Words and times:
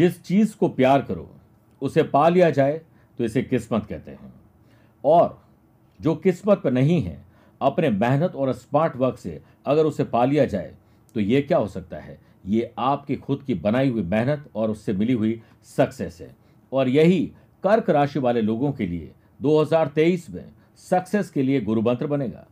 जिस 0.00 0.22
चीज़ 0.24 0.56
को 0.56 0.68
प्यार 0.68 1.02
करो, 1.02 1.28
उसे 1.82 2.02
पा 2.02 2.28
लिया 2.28 2.50
जाए 2.50 2.80
तो 3.18 3.24
इसे 3.24 3.42
किस्मत 3.42 3.86
कहते 3.86 4.10
हैं। 4.10 4.32
और 5.04 5.42
जो 6.00 6.14
किस्मत 6.14 6.60
पर 6.64 6.72
नहीं 6.72 7.00
है, 7.02 7.24
अपने 7.60 7.90
मेहनत 7.90 8.34
और 8.34 8.52
स्मार्ट 8.52 8.96
वर्क 8.96 9.18
से 9.18 9.40
अगर 9.66 9.86
उसे 9.86 10.04
पा 10.04 10.24
लिया 10.24 10.44
जाए 10.44 10.74
तो 11.14 11.20
ये 11.20 11.42
क्या 11.42 11.58
हो 11.58 11.66
सकता 11.66 11.96
है? 11.96 12.18
ये 12.46 12.72
आपकी 12.78 13.16
खुद 13.16 13.42
की 13.42 13.54
बनाई 13.54 13.90
हुई 13.90 14.02
मेहनत 14.02 14.48
और 14.54 14.70
उससे 14.70 14.92
मिली 14.92 15.12
हुई 15.12 15.42
सक्सेस 15.64 16.20
है। 16.20 16.36
और 16.72 16.88
यही 16.88 17.32
कर्क 17.62 17.90
राशि 17.90 18.18
वाले 18.18 18.42
लोगों 18.42 18.72
के 18.72 18.86
लिए 18.86 19.12
2023 19.42 20.30
में 20.30 20.44
सक्सेस 20.76 21.30
के 21.30 21.42
लिए 21.42 21.60
गुरु 21.60 21.82
मंत्र 21.82 22.06
बनेगा। 22.06 22.46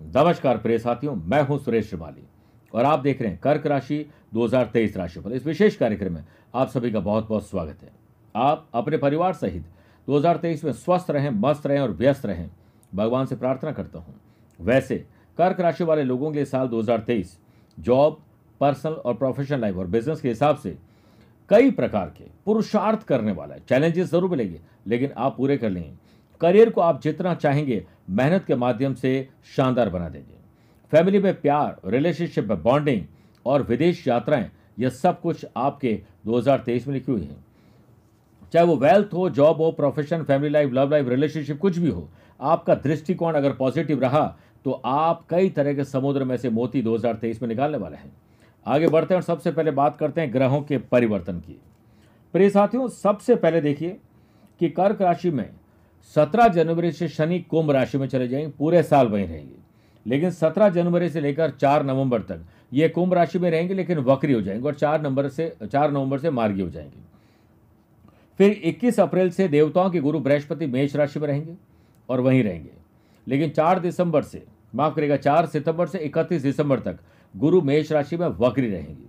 नमस्कार 0.00 0.58
प्रिय 0.58 0.78
साथियों, 0.78 1.14
मैं 1.16 1.42
हूँ 1.42 1.58
सुरेश 1.58 1.88
श्रीमाली। 1.88 2.22
और 2.76 2.84
आप 2.84 2.98
देख 2.98 3.20
रहे 3.22 3.30
हैं 3.30 3.38
कर्क 3.40 3.66
राशि 3.66 4.04
2023 4.34 4.96
राशि 4.96 5.20
पर। 5.20 5.32
इस 5.32 5.46
विशेष 5.46 5.76
कार्यक्रम 5.76 6.12
में 6.12 6.24
आप 6.54 6.68
सभी 6.68 6.90
का 6.90 7.00
बहुत 7.00 7.28
बहुत 7.28 7.48
स्वागत 7.48 7.82
है। 7.82 7.90
आप 8.34 8.66
अपने 8.74 8.96
परिवार 8.96 9.32
सहित 9.32 9.64
2023 10.08 10.64
में 10.64 10.72
स्वस्थ 10.72 11.10
रहें, 11.10 11.30
मस्त 11.30 11.66
रहें 11.66 11.80
और 11.80 11.92
व्यस्त 11.92 12.26
रहें। 12.26 12.50
भगवान 12.94 13.26
से 13.26 13.36
प्रार्थना 13.36 13.72
करता 13.72 13.98
हूँ। 13.98 14.14
वैसे 14.58 14.96
कर्क 15.38 15.60
राशि 15.60 15.84
वाले 15.84 16.02
लोगों 16.02 16.30
के 16.30 16.36
लिए 16.36 16.44
साल 16.44 16.68
2023 16.68 17.38
जॉब, 17.78 18.20
पर्सनल 18.60 18.92
और 18.92 19.14
प्रोफेशनल 19.14 19.60
लाइफ 19.60 19.76
और 19.76 19.86
बिज़नेस 19.86 20.20
के 20.20 20.28
हिसाब 20.28 20.56
से 20.56 20.76
कई 21.50 21.70
प्रकार 21.70 22.14
के 22.18 22.24
पुरुषार्थ 22.46 23.02
करने 23.02 23.32
वाला 23.32 23.54
है। 23.54 23.62
चैलेंजेस 23.68 24.10
ज़रूर 24.10 24.30
मिलेंगे, 24.30 24.60
लेकिन 24.86 25.12
आप 25.16 25.36
पूरे 25.36 25.56
कर 25.56 25.70
लेंगे 25.70 25.92
करियर 26.40 26.70
को 26.70 26.80
आप 26.80 27.00
जितना 27.02 27.34
चाहेंगे, 27.34 27.84
मेहनत 28.10 28.44
के 28.44 28.54
माध्यम 28.54 28.94
से 28.94 29.28
शानदार 29.56 29.90
बना 29.90 30.08
देंगे। 30.08 30.35
फैमिली 30.92 31.18
में 31.18 31.40
प्यार 31.40 31.76
रिलेशनशिप 31.86 32.48
में 32.48 32.62
बॉन्डिंग 32.62 33.02
और 33.46 33.62
विदेश 33.62 34.06
यात्राएँ, 34.08 34.50
यह 34.78 34.88
सब 34.88 35.20
कुछ 35.20 35.46
आपके 35.56 36.00
2023 36.26 36.86
में 36.86 36.94
लिखी 36.94 37.12
हुई 37.12 37.22
है। 37.22 37.36
चाहे 38.52 38.66
वो 38.66 38.76
वेल्थ 38.76 39.14
हो 39.14 39.28
जॉब 39.30 39.56
हो 39.56 39.70
profession 39.72 40.22
family 40.22 40.52
life 40.52 40.72
love 40.72 40.90
life 40.90 41.08
relationship 41.08 41.58
कुछ 41.58 41.78
भी 41.78 41.90
हो, 41.90 42.08
आपका 42.40 42.74
दृष्टिकोण 42.74 43.34
अगर 43.34 43.52
पॉजिटिव 43.52 44.00
रहा 44.00 44.36
तो 44.64 44.80
आप 44.84 45.24
कई 45.30 45.50
तरह 45.50 45.74
के 45.74 45.84
समुद्र 45.84 46.24
में 46.24 46.36
से 46.36 46.50
मोती 46.50 46.82
2023 46.82 47.42
में 47.42 47.48
निकालने 47.48 47.78
वाले 47.78 47.96
हैं। 47.96 48.12
आगे 48.66 48.88
बढ़ते 48.88 49.14
हैं 49.14 49.20
और 49.20 49.24
सबसे 49.24 49.50
पहले 49.50 49.70
बात 49.70 49.96
करते 49.96 50.20
हैं 50.20 50.32
ग्रहों 50.32 50.60
के 50.62 50.78
परिवर्तन 50.78 51.38
की। 51.40 51.60
प्रिय 52.34 52.50
साथियों, 52.50 52.88
सबसे 52.88 53.34
पहले 53.34 53.60
देखिए 53.60 53.96
कि 54.60 54.68
कर्क 54.68 55.02
राशि 55.02 55.30
में 55.30 55.48
17 56.16 56.48
जनवरी 56.48 56.92
से 56.92 57.08
शनि 57.08 57.38
कुंभ 57.40 57.70
राशि 57.70 57.98
में 57.98 58.06
चले 58.08 58.28
जाएँगे 58.28 58.50
पूरे 58.58 58.82
साल 58.82 59.06
वहीं 59.06 59.26
रहेंगे। 59.26 59.65
लेकिन 60.06 60.30
17 60.30 60.68
जनवरी 60.68 61.08
से 61.08 61.20
लेकर 61.20 61.50
4 61.50 61.82
नवंबर 61.82 62.20
तक 62.20 62.44
ये 62.72 62.88
कुंभ 62.88 63.14
राशि 63.14 63.38
में 63.38 63.50
रहेंगे, 63.50 63.74
लेकिन 63.74 63.98
वक्री 63.98 64.32
हो 64.32 64.40
जाएँगे 64.40 64.66
और 64.66 64.74
4 64.74 65.02
नंबर 65.02 65.28
से 65.28 65.56
4 65.72 65.90
नवंबर 65.90 66.18
से 66.18 66.30
मार्गी 66.30 66.62
हो 66.62 66.70
जाएँगे। 66.70 67.04
फिर 68.38 68.60
21 68.64 69.00
अप्रैल 69.00 69.30
से 69.30 69.48
देवताओं 69.48 69.90
के 69.90 70.00
गुरु 70.00 70.20
बृहस्पति 70.20 70.66
मेष 70.66 70.96
राशि 70.96 71.20
में 71.20 71.26
रहेंगे 71.26 71.54
और 72.08 72.20
वहीं 72.20 72.42
रहेंगे। 72.42 72.70
लेकिन 73.28 73.50
4 73.50 73.78
दिसंबर 73.78 74.22
से, 74.22 74.42
माफ़ 74.74 74.94
करेगा 74.94 75.16
4 75.16 75.46
सितंबर 75.46 75.86
से 75.86 75.98
31 75.98 76.42
दिसंबर 76.42 76.80
तक 76.80 76.98
गुरु 77.36 77.60
मेष 77.62 77.92
राशि 77.92 78.16
में 78.16 78.26
वक्री 78.26 78.70
रहेंगे। 78.70 79.06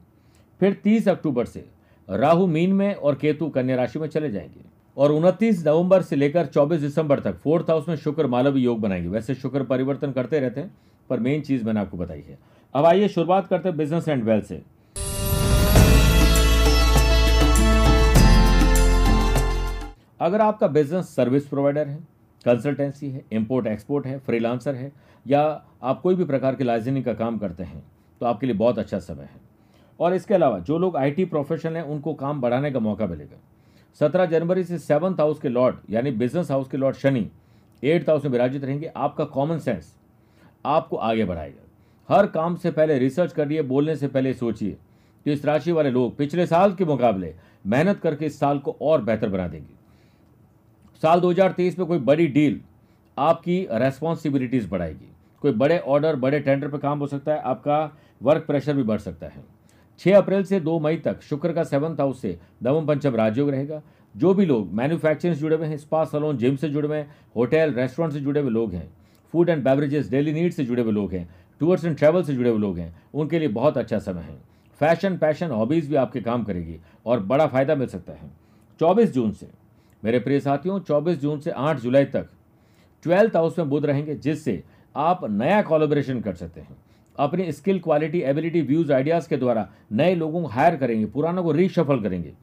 फिर 0.60 0.74
30 0.74 1.08
अक्टूबर 1.08 1.46
से 1.46 1.66
राहु 2.10 2.48
मीन 2.48 2.74
में 2.74 2.96
और 2.96 3.16
केतु 3.16 3.50
कन्या 3.50 3.76
राशि 3.76 4.00
में 4.00 4.08
चले 4.08 4.30
जाएँगे। 4.32 4.67
और 4.98 5.12
29 5.12 5.66
नवंबर 5.66 6.02
से 6.02 6.16
लेकर 6.16 6.46
24 6.46 6.80
दिसंबर 6.82 7.20
तक 7.20 7.38
फोर्थ 7.38 7.70
हाउस 7.70 7.88
में 7.90 7.96
शुक्र 7.96 8.28
मालवी 8.28 8.62
योग 8.62 8.80
बनाएँगे। 8.82 9.08
वैसे 9.08 9.34
शुक्र 9.36 9.64
परिवर्तन 9.64 10.12
करते 10.12 10.40
रहते 10.40 10.62
हैं, 10.62 10.72
पर 11.10 11.20
मेन 11.20 11.42
चीज़ 11.42 11.64
मैंने 11.66 11.80
आपको 11.80 11.98
बताई 11.98 12.22
है। 12.22 12.38
अब 12.76 12.86
आइए 12.86 13.08
शुरुआत 13.08 13.48
करते 13.48 13.70
हैं 13.70 13.78
बिज़नेस 13.78 14.08
एंड 14.08 14.24
वेल्थ 14.24 14.46
से। 14.46 14.62
अगर 20.20 20.42
आपका 20.42 20.68
बिज़नेस 20.68 21.16
सर्विस 21.16 21.48
प्रोवाइडर 21.48 21.88
है 21.88 21.98
कंसल्टेंसी 22.46 23.10
है 23.10 23.24
इंपोर्ट 23.32 23.68
एक्सपोर्ट 23.68 24.06
है 24.06 24.18
फ्रीलांसर 24.20 24.76
है, 24.76 24.92
या 25.26 25.42
आप 25.84 26.02
कोई 26.02 26.16
भी 26.16 26.26
प्रकार 26.26 26.56
के 26.56 26.64
लाइजनिंग 26.64 27.06
का 27.06 27.14
काम 27.14 27.38
करते 27.38 27.64
हैं 27.64 27.84
तो 28.22 28.26
आपके 28.26 28.46
लिए 28.46 28.56
बहुत 28.56 28.80
अच्छा 28.80 29.00
समय 29.00 29.24
है। 29.24 29.46
और 30.00 30.14
इसके 30.14 30.34
अलावा 30.34 30.60
जो 30.60 30.78
लोग 30.78 30.98
आईटी 30.98 31.26
प्रोफेशनल 31.26 31.76
हैं, 31.76 31.84
उनको 31.84 32.14
काम 32.14 32.42
बढ़ाने 32.42 32.72
का 32.72 32.80
मौका 32.80 33.08
मिलेगा। 33.08 33.38
सत्रह 34.02 34.26
जनवरी 34.26 34.64
से 34.64 34.78
सेवंथ 34.80 35.20
हाउस 35.20 35.40
के 35.40 35.50
लॉर्ड 35.50 35.76
यानी 35.90 36.12
बिज़नेस 36.14 36.52
हाउस 36.52 36.68
के 36.68 36.78
लॉर्ड 36.78 36.96
शनि 36.96 37.28
एट्थ 37.84 38.10
हाउस 38.10 38.24
में 38.24 38.32
विराजित 38.32 38.64
रहेंगे। 38.64 38.92
आपका 38.98 39.26
कॉमन 39.26 39.60
सेंस 39.60 39.94
आपको 40.66 40.98
आगे 40.98 41.26
बढ़ाएगा। 41.26 41.64
हर 42.10 42.28
काम 42.28 42.56
से 42.56 42.72
पहले 42.72 42.98
रिसर्च 43.00 43.34
करिए, 43.34 43.62
बोलने 43.62 43.96
से 43.96 44.08
पहले 44.08 44.34
सोचिए 44.34 44.78
तो 45.26 45.32
इस 45.32 45.46
राशि 45.46 45.72
वाले 45.72 45.90
लोग 45.92 46.16
पिछले 46.18 46.46
साल 46.48 46.74
के 46.74 46.86
मुकाबले 46.86 47.34
मेहनत 47.66 48.00
करके 48.00 48.26
इस 48.26 48.40
साल 48.40 48.60
को 48.60 48.76
और 48.82 49.02
बेहतर 49.02 49.30
बना 49.30 49.48
देंगे। 49.48 49.76
साल 51.04 51.22
2023 51.22 51.78
में 51.80 51.88
कोई 51.88 52.00
बड़ी 52.00 52.28
डील 52.28 52.62
आपकी 53.18 53.60
रेस्पॉन्सिबिलिटीज 53.74 54.70
बढ़ाएगी। 54.70 55.12
कोई 55.44 55.52
बड़े 55.54 55.80
ऑर्डर 55.80 56.16
बड़े 56.16 56.40
टेंडर 56.40 56.68
पर 56.68 56.78
काम 56.78 57.00
हो 57.00 57.08
सकता 57.08 57.34
है, 57.34 57.40
आपका 57.40 57.98
वर्क 58.22 58.46
प्रेशर 58.48 58.74
भी 58.74 58.84
बढ़ 58.84 59.00
सकता 59.00 59.28
है। 59.28 59.44
छह 60.00 60.18
अप्रैल 60.18 60.44
से 60.44 60.60
दो 60.60 60.80
मई 60.80 60.98
तक 60.98 61.22
शुक्र 61.22 61.54
का 61.54 61.64
सेवंथ 61.64 62.00
हाउस 62.00 62.22
से 62.22 62.38
नवम 62.64 62.86
पंचम 62.86 63.16
राजयोग 63.16 63.50
रहेगा। 63.50 63.82
जो 64.16 64.34
भी 64.34 64.46
लोग 64.46 64.74
मैन्युफैक्चरिंग 64.74 65.36
से 65.36 65.40
जुड़े 65.42 65.56
हुए 65.56 65.68
हैं 65.68 65.78
स्पा 65.78 66.04
सलोन 66.06 66.38
जिम 66.38 66.56
से 66.56 66.70
जुड़े 66.70 66.88
हुए 66.88 66.98
हैं 66.98 67.10
होटल 67.36 67.74
रेस्टोरेंट 67.74 68.14
से 68.14 68.20
जुड़े 68.20 68.42
हुए 68.42 68.50
लोग 68.50 68.74
हैं 68.74 68.88
food 69.34 69.50
and 69.50 69.64
beverages 69.64 70.10
daily 70.10 70.34
need 70.34 70.54
से 70.54 70.64
जुड़े 70.66 70.82
हुए 70.82 70.92
लोग 70.92 71.14
हैं 71.14 71.28
टूर्स 71.62 71.86
एंड 71.86 71.98
ट्रैवल 71.98 72.24
से 72.24 72.34
जुड़े 72.36 72.50
हुए 72.50 72.60
लोग 72.60 72.78
हैं, 72.78 72.96
उनके 73.14 73.40
लिए 73.40 73.48
बहुत 73.48 73.78
अच्छा 73.78 74.00
समय 74.00 74.22
है। 74.22 74.38
फ़ैशन 74.82 75.18
पैशन 75.18 75.52
हॉबीज़ 75.52 75.90
भी 75.90 75.96
आपके 75.96 76.22
काम 76.22 76.44
करेगी 76.44 76.80
और 77.06 77.20
बड़ा 77.20 77.48
फ़ायदा 77.48 77.76
मिल 77.76 77.88
सकता 77.88 78.14
है। 78.14 78.30
चौबीस 78.80 79.14
जून 79.14 79.32
से, 79.32 79.48
मेरे 80.04 80.20
प्रिय 80.20 80.40
साथियों 80.40 80.80
24 80.80 81.18
जून 81.20 81.40
से 81.40 81.52
आठ 81.52 81.80
जुलाई 81.80 82.06
तक 82.06 82.28
ट्वेल्थ 83.06 83.36
हाउस 83.36 83.60
में 83.60 83.70
बुध 83.70 83.86
रहेंगे, 83.86 84.16
जिससे 84.16 84.64
आप 84.96 85.26
नया 85.26 85.62
कोलोब्रेशन 85.62 86.22
कर 86.22 86.36
सकते 86.36 86.62
हैं। 86.62 86.76
अपनी 87.18 87.52
skill, 87.52 87.80
quality, 87.80 88.20
ability, 88.22 88.62
views, 88.62 88.92
ideas 88.94 89.30
के 89.30 89.38
द्वारा 89.38 89.68
नए 89.92 90.16
लोगों 90.16 90.42
को 90.42 90.48
हायर 90.48 90.76
करेंगे, 90.76 91.06
पुरानों 91.06 91.44
को 91.44 91.52
रीशफल 91.52 92.00
करेंगे। 92.00 92.34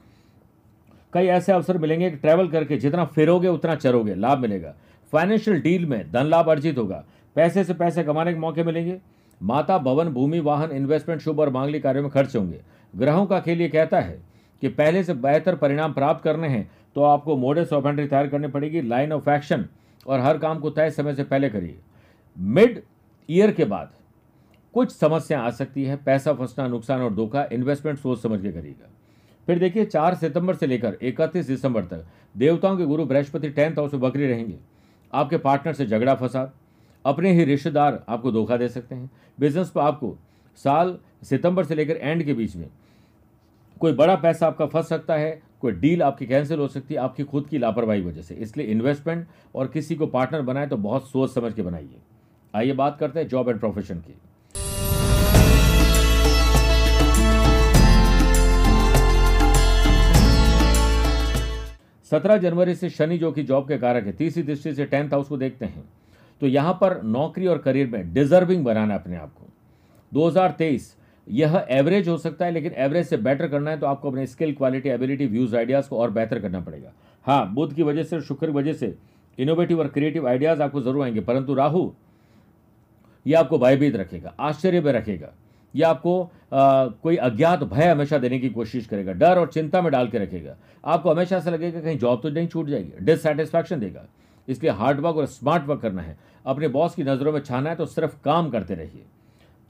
कई 1.12 1.26
ऐसे 1.26 1.52
अवसर 1.52 1.78
मिलेंगे 1.78 2.10
कि 2.10 2.16
ट्रैवल 2.16 2.48
करके 2.48 2.76
जितना 2.76 3.04
फिरोगे, 3.04 3.48
उतना 3.48 3.74
चरोगे, 3.74 4.14
लाभ 4.14 4.38
मिलेगा। 4.38 4.74
फाइनेंशियल 5.12 5.60
डील 5.60 5.86
में 5.86 6.10
धन 6.12 6.26
लाभ 6.26 6.50
अर्जित 6.50 6.78
होगा। 6.78 7.04
पैसे 7.36 7.64
से 7.64 7.74
पैसे 7.74 8.02
कमाने 8.02 8.32
के 8.32 8.38
मौके 8.38 8.64
मिलेंगे। 8.64 8.98
माता, 9.40 9.78
भवन, 9.78 10.08
भूमि, 10.08 10.40
वाहन 10.40 10.70
इन्वेस्टमेंट 10.70 11.20
शुभ 11.20 11.40
और 11.40 11.50
मांगलिक 11.50 11.82
कार्यों 11.82 12.02
में 12.02 12.10
खर्च 12.10 12.36
होंगे। 12.36 12.60
ग्रहों 12.94 13.26
का 13.26 13.40
खेल 13.40 13.60
ये 13.60 13.68
कहता 13.68 14.00
है 14.00 14.18
कि 14.62 14.68
पहले 14.68 15.02
से 15.04 15.14
बेहतर 15.14 15.54
परिणाम 15.54 15.92
प्राप्त 15.92 16.24
करने 16.24 16.48
हैं 16.48 16.70
तो 16.96 17.02
आपको 17.02 17.36
मोडस 17.36 17.72
ऑफेंड्री 17.72 18.06
तैयार 18.06 18.28
करनी 18.28 18.48
पड़ेगी 18.48 18.82
लाइन 18.82 19.12
ऑफ़ 19.12 19.30
एक्शन 19.30 19.64
और 20.06 20.20
हर 20.20 20.38
काम 20.38 20.58
को 20.58 20.70
तय 20.70 20.90
समय 20.90 21.14
से 21.14 21.24
पहले 21.24 21.48
करिए। 21.48 21.78
मिड 22.36 22.80
ईयर 23.28 23.52
के 23.52 23.64
बाद 23.64 23.90
कुछ 24.74 24.92
समस्या 24.92 25.40
आ 25.40 25.50
सकती 25.50 25.84
है, 25.84 25.96
पैसा 25.96 26.32
फंसना, 26.32 26.66
नुकसान 26.68 27.00
और 27.00 27.14
धोखा 27.14 27.46
इन्वेस्टमेंट 27.52 27.98
सोच 27.98 28.18
समझ 28.18 28.40
के 28.42 28.52
करिएगा। 28.52 28.88
फिर 29.48 29.58
देखिए, 29.58 29.84
चार 29.84 30.14
सितंबर 30.14 30.54
से 30.54 30.66
लेकर 30.66 30.96
इकतीस 31.02 31.46
दिसंबर 31.46 31.84
तक 31.84 32.04
देवताओं 32.36 32.76
के 32.76 32.84
गुरु 32.84 33.04
बृहस्पति 33.04 33.48
टेंथ 33.48 33.78
हाउस 33.78 33.92
में 33.94 34.00
बकरी 34.02 34.26
रहेंगे। 34.26 34.58
आपके 35.12 35.36
पार्टनर 35.38 35.72
से 35.72 35.86
झगड़ा, 35.86 36.14
फसाद, 36.14 36.52
अपने 37.04 37.32
ही 37.32 37.44
रिश्तेदार 37.44 38.04
आपको 38.08 38.32
धोखा 38.32 38.56
दे 38.56 38.68
सकते 38.68 38.94
हैं। 38.94 39.10
बिज़नेस 39.38 39.70
पर 39.70 39.80
आपको 39.80 40.16
साल 40.58 40.96
सितंबर 41.22 41.64
से 41.64 41.74
लेकर 41.74 41.96
एंड 41.96 42.24
के 42.24 42.34
बीच 42.34 42.56
में 42.56 42.68
कोई 43.80 43.92
बड़ा 43.92 44.14
पैसा 44.16 44.46
आपका 44.46 44.66
फंस 44.66 44.88
सकता 44.88 45.16
है, 45.16 45.42
कोई 45.60 45.72
डील 45.72 46.02
आपकी 46.02 46.26
कैंसिल 46.26 46.58
हो 46.58 46.68
सकती 46.68 46.94
है, 46.94 47.00
आपकी 47.00 47.24
खुद 47.24 47.46
की 47.46 47.58
लापरवाही 47.58 48.00
वजह 48.00 48.22
से। 48.22 48.34
इसलिए 48.34 48.66
इन्वेस्टमेंट 48.66 49.26
और 49.54 49.66
किसी 49.66 49.94
को 49.94 50.06
पार्टनर 50.06 50.42
बनाए 50.42 50.66
तो 50.66 50.76
बहुत 50.76 51.08
सोच 51.08 51.34
समझ 51.34 51.52
के 51.54 51.62
बनाइए। 51.62 51.98
आइए 52.54 52.72
बात 52.72 52.98
करते 52.98 53.20
हैं 53.20 53.28
जॉब 53.28 53.48
एंड 53.48 53.58
प्रोफेशन 53.60 53.98
की। 53.98 54.14
सत्रह 62.14 62.36
जनवरी 62.36 62.74
से 62.74 62.88
शनि 62.90 63.16
जो 63.18 63.30
कि 63.32 63.42
जॉब 63.42 63.66
के 63.68 63.76
कारक 63.78 64.04
है, 64.06 64.12
तीसरी 64.12 64.42
दृष्टि 64.42 64.74
से 64.74 64.84
टेंथ 64.86 65.12
हाउस 65.12 65.28
को 65.28 65.36
देखते 65.36 65.64
हैं। 65.64 65.84
तो 66.40 66.46
यहाँ 66.46 66.72
पर 66.80 67.00
नौकरी 67.04 67.46
और 67.46 67.58
करियर 67.58 67.86
में 67.86 68.12
डिजर्विंग 68.14 68.64
बनाना 68.64 68.94
अपने 68.94 69.16
आप 69.16 69.32
को। 69.32 69.46
2023 70.12 70.94
यह 71.26 71.66
एवरेज 71.70 72.08
हो 72.08 72.16
सकता 72.18 72.44
है, 72.44 72.52
लेकिन 72.52 72.72
एवरेज 72.76 73.06
से 73.06 73.16
बेटर 73.18 73.48
करना 73.48 73.70
है 73.70 73.78
तो 73.78 73.86
आपको 73.86 74.10
अपने 74.10 74.26
skill, 74.26 74.54
quality, 74.54 74.88
ability, 74.88 75.26
views, 75.26 75.56
ideas 75.56 75.88
को 75.88 75.98
और 75.98 76.10
बेहतर 76.10 76.38
करना 76.40 76.60
पड़ेगा। 76.60 76.92
हाँ 77.24 77.54
बुद्ध 77.54 77.74
की 77.74 77.82
वजह 77.82 78.02
से 78.02 78.20
शुक्र 78.20 78.46
की 78.46 78.52
वजह 78.52 78.72
से 78.72 78.94
इनोवेटिव 79.38 79.78
और 79.78 79.88
क्रिएटिव 79.88 80.28
आइडियाज़ 80.28 80.62
आपको 80.62 80.80
ज़रूर 80.80 81.04
आएँगे, 81.04 81.20
परंतु 81.20 81.54
राहु, 81.54 81.90
यह 83.26 83.38
आपको 83.40 83.58
भयभीत 83.58 83.96
रखेगा, 83.96 84.34
आश्चर्य 84.40 84.80
में 84.80 84.92
रखेगा। 84.92 85.32
यह 85.74 85.88
आपको 85.88 86.22
आ, 86.52 86.86
कोई 86.86 87.16
अज्ञात 87.18 87.62
भय 87.64 87.88
हमेशा 87.88 88.18
देने 88.18 88.38
की 88.38 88.48
कोशिश 88.50 88.86
करेगा 88.86 89.12
डर 89.12 89.38
और 89.38 89.48
चिंता 89.48 89.80
में 89.82 89.90
डाल 89.92 90.08
के 90.08 90.18
रखेगा। 90.18 90.54
आपको 90.84 91.10
हमेशा 91.10 91.36
ऐसा 91.36 91.50
लगेगा 91.50 91.80
कहीं 91.80 91.98
जॉब 91.98 92.20
तो 92.22 92.30
नहीं 92.30 92.48
छूट 92.48 92.68
जाएगी 92.68 93.04
डिससेटिस्फैक्शन 93.04 93.80
देगा। 93.80 94.04
इसलिए 94.48 94.72
हार्ड 94.72 95.00
वर्क 95.00 95.16
और 95.16 95.26
स्मार्ट 95.28 95.66
वर्क 95.66 95.80
करना 95.80 96.02
है। 96.02 96.16
अपने 96.46 96.68
बॉस 96.68 96.94
की 96.94 97.02
नज़रों 97.02 97.32
में 97.32 97.40
छाना 97.40 97.70
है 97.70 97.76
तो 97.76 97.86
सिर्फ़ 97.86 98.14
काम 98.24 98.50
करते 98.50 98.74
रहिए। 98.74 99.02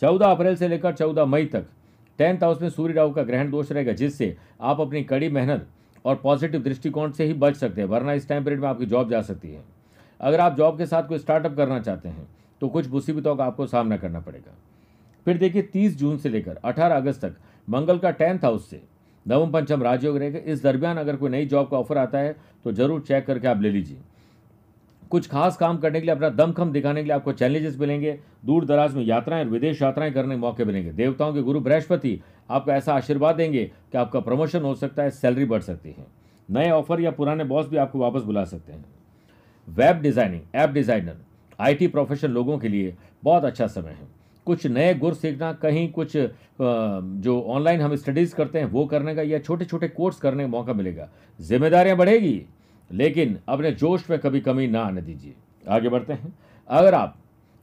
चौदह 0.02 0.26
अप्रैल 0.26 0.56
से 0.56 0.68
लेकर 0.68 0.92
चौदह 0.94 1.24
मई 1.24 1.46
तक 1.46 1.66
टेंथ 2.18 2.42
हाउस 2.42 2.60
में 2.62 2.68
सूर्य 2.70 2.94
राहु 2.94 3.10
का 3.10 3.22
ग्रहण 3.22 3.50
दोष 3.50 3.72
रहेगा 3.72 3.92
जिससे 3.92 4.36
आप 4.62 4.80
अपनी 4.80 5.02
कड़ी 5.04 5.28
मेहनत 5.30 5.66
और 6.04 6.16
पॉजिटिव 6.16 6.62
दृष्टिकोण 6.62 7.12
से 7.12 7.24
ही 7.24 7.32
बच 7.34 7.56
सकते 7.56 7.80
हैं 7.80 7.88
वरना 7.88 8.12
इस 8.12 8.28
टाइम 8.28 8.44
पीरियड 8.44 8.60
में 8.60 8.68
आपकी 8.68 8.86
जॉब 8.86 9.10
जा 9.10 9.22
सकती 9.22 9.52
है। 9.52 9.62
अगर 10.20 10.40
आप 10.40 10.56
जॉब 10.56 10.78
के 10.78 10.86
साथ 10.86 11.08
कोई 11.08 11.18
स्टार्टअप 11.18 11.56
करना 11.56 11.80
चाहते 11.80 12.08
हैं 12.08 12.28
तो 12.60 12.68
कुछ 12.68 12.90
मुसीबतों 12.90 13.36
का 13.36 13.44
आपको 13.44 13.66
सामना 13.66 13.96
करना 13.96 14.20
पड़ेगा। 14.20 14.56
फिर 15.26 15.38
देखिए 15.38 15.62
तीस 15.64 15.96
जून 15.98 16.16
से 16.18 16.28
लेकर 16.28 16.58
अठारह 16.64 16.96
अगस्त 16.96 17.24
तक, 17.24 17.34
मंगल 17.68 17.98
का 17.98 18.10
टेंथ 18.12 18.38
हाउस 18.38 18.68
से 18.70 18.82
नवम 19.26 19.50
पंचम 19.50 19.82
राजयोग 19.82 20.16
रहेगा। 20.18 20.38
इस 20.44 20.62
दरमियान 20.62 20.96
अगर 20.98 21.16
कोई 21.16 21.30
नई 21.30 21.46
जॉब 21.46 21.68
का 21.70 21.78
ऑफ़र 21.78 21.98
आता 21.98 22.18
है 22.18 22.34
तो 22.64 22.72
ज़रूर 22.72 23.00
चेक 23.02 23.26
करके 23.26 23.48
आप 23.48 23.62
ले 23.62 23.70
लीजिए। 23.70 23.96
कुछ 25.10 25.26
खास 25.28 25.56
काम 25.56 25.78
करने 25.78 26.00
के 26.00 26.06
लिए 26.06 26.14
अपना 26.14 26.28
दमखम 26.30 26.72
दिखाने 26.72 27.00
के 27.00 27.04
लिए 27.04 27.14
आपको 27.14 27.32
चैलेंजेस 27.32 27.78
मिलेंगे। 27.78 28.18
दूर 28.44 28.64
दराज 28.64 28.94
में 28.94 29.02
यात्राएँ 29.04 29.44
और 29.44 29.50
विदेश 29.50 29.82
यात्राएँ 29.82 30.12
करने 30.12 30.34
के 30.34 30.40
मौके 30.40 30.64
मिलेंगे। 30.64 30.92
देवताओं 30.92 31.34
के 31.34 31.42
गुरु 31.42 31.60
बृहस्पति 31.60 32.20
आपको 32.50 32.70
ऐसा 32.70 32.94
आशीर्वाद 32.94 33.36
देंगे 33.36 33.64
कि 33.64 33.98
आपका 33.98 34.20
प्रमोशन 34.20 34.62
हो 34.62 34.74
सकता 34.74 35.02
है, 35.02 35.10
सैलरी 35.10 35.44
बढ़ 35.44 35.62
सकती 35.62 35.90
है। 35.90 36.06
नए 36.48 36.70
ऑफ़र 36.70 37.00
या 37.00 37.10
पुराने 37.10 37.44
बॉस 37.44 37.68
भी 37.68 37.76
आपको 37.76 37.98
वापस 37.98 38.22
बुला 38.22 38.44
सकते 38.44 38.72
हैं। 38.72 38.84
Web 39.68 40.00
designing, 40.02 40.42
app 40.54 40.70
designer, 40.70 41.16
IT 41.58 41.86
profession 41.86 42.30
लोगों 42.30 42.58
के 42.58 42.68
लिए 42.68 42.94
बहुत 43.24 43.44
अच्छा 43.44 43.66
समय 43.68 43.90
है। 43.90 44.06
कुछ 44.46 44.66
नए 44.68 44.94
गुर 44.94 45.14
सीखना, 45.14 45.52
कहीं 45.54 45.90
कुछ 45.92 46.16
जो 46.16 47.40
ऑनलाइन 47.42 47.80
हम 47.80 47.94
स्टडीज़ 47.96 48.34
करते 48.34 48.58
हैं, 48.58 48.66
वो 48.66 48.84
करने 48.86 49.14
का 49.14 49.22
या 49.24 49.38
छोटे 49.40 49.64
छोटे 49.64 49.88
कोर्स 49.90 50.18
करने 50.18 50.42
का 50.42 50.48
मौका 50.48 50.72
मिलेगा। 50.74 51.08
जिम्मेदारियाँ 51.40 51.96
बढ़ेगी, 51.96 52.40
लेकिन 52.90 53.38
अपने 53.48 53.72
जोश 53.72 54.08
में 54.10 54.18
कभी 54.18 54.40
कमी 54.42 54.66
ना 54.68 54.80
आने 54.82 55.02
दीजिए। 55.02 55.34
आगे 55.64 55.88
बढ़ते 55.88 56.12
हैं। 56.12 56.32
अगर 56.68 56.94
आप 56.94 57.16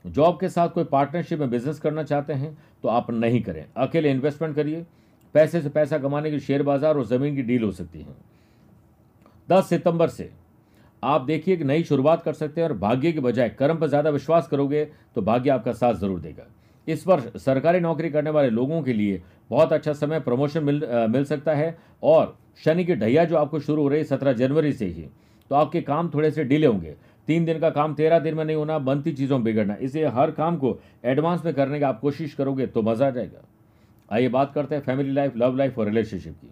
जॉब 0.04 0.38
के 0.40 0.48
साथ 0.48 0.68
कोई 0.70 0.84
पार्टनरशिप 0.86 1.38
में 1.40 1.50
बिज़नेस 1.50 1.78
करना 1.80 2.02
चाहते 2.04 2.32
हैं 2.32 2.56
तो 2.82 2.88
आप 2.90 3.10
नहीं 3.12 3.40
करें। 3.42 3.64
अकेले 3.78 4.10
इन्वेस्टमेंट 4.10 4.54
करिए। 4.56 4.84
पैसे 5.34 5.60
से 5.62 5.68
पैसा 5.70 5.98
कमाने 5.98 6.30
की 6.30 6.40
शेयर 6.40 6.62
बाज़ार 6.62 6.96
और 6.96 7.04
ज़मीन 7.06 7.36
की 7.36 7.42
डील 7.42 7.62
हो 7.62 7.70
सकती 7.72 8.00
है। 8.00 8.14
दस 9.48 9.68
सितंबर 9.68 10.08
से 10.08 10.30
आप 11.02 11.22
देखिए 11.22 11.56
कि 11.56 11.64
नई 11.64 11.82
शुरुआत 11.84 12.22
कर 12.22 12.32
सकते 12.32 12.60
हैं 12.60 12.68
और 12.68 12.76
भाग्य 12.78 13.12
के 13.12 13.20
बजाय 13.20 13.48
कर्म 13.50 13.78
पर 13.78 13.88
ज़्यादा 13.88 14.10
विश्वास 14.10 14.48
करोगे 14.48 14.84
तो 15.14 15.22
भाग्य 15.22 15.50
आपका 15.50 15.72
साथ 15.74 15.94
ज़रूर 15.94 16.20
देगा। 16.20 16.46
इस 16.88 17.06
वर्ष 17.06 17.42
सरकारी 17.42 17.80
नौकरी 17.80 18.10
करने 18.10 18.30
वाले 18.30 18.50
लोगों 18.50 18.82
के 18.82 18.92
लिए 18.92 19.22
बहुत 19.50 19.72
अच्छा 19.72 19.92
समय 19.92 20.20
प्रमोशन 20.20 20.64
मिल 20.64 20.84
आ, 20.84 21.06
मिल 21.06 21.24
सकता 21.24 21.54
है 21.54 21.76
और 22.02 22.36
शनि 22.64 22.84
की 22.84 22.94
ढैया 22.94 23.24
जो 23.24 23.36
आपको 23.36 23.60
शुरू 23.60 23.82
हो 23.82 23.88
रही 23.88 23.98
है 23.98 24.04
सत्रह 24.04 24.32
जनवरी 24.32 24.72
से 24.72 24.86
ही 24.86 25.08
तो 25.50 25.54
आपके 25.54 25.80
काम 25.82 26.10
थोड़े 26.10 26.30
से 26.30 26.44
डिले 26.44 26.66
होंगे। 26.66 26.94
तीन 27.28 27.44
दिन 27.44 27.58
का 27.60 27.70
काम 27.70 27.94
तेरह 27.94 28.18
दिन 28.18 28.34
में 28.34 28.44
नहीं 28.44 28.56
होना 28.56 28.78
बनती 28.80 29.12
चीज़ों 29.12 29.38
में 29.38 29.44
बिगड़ना। 29.44 29.76
इसलिए 29.80 30.06
हर 30.08 30.30
काम 30.30 30.56
को 30.56 30.78
एडवांस 31.04 31.44
में 31.44 31.52
करने 31.54 31.78
की 31.78 31.84
आप 31.84 32.00
कोशिश 32.00 32.34
करोगे 32.34 32.66
तो 32.66 32.82
मज़ा 32.82 33.06
आ 33.06 33.10
जाएगा। 33.10 33.44
आइए 34.08 34.28
बात 34.28 34.52
करते 34.54 34.74
हैं 34.74 34.82
फैमिली 34.82 35.12
लाइफ 35.12 35.36
लव 35.36 35.56
लाइफ 35.56 35.78
और 35.78 35.86
रिलेशनशिप 35.86 36.34
की। 36.34 36.48